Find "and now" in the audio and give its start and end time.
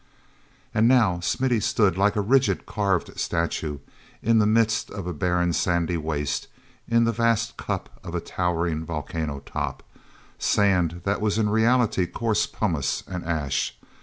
0.73-1.19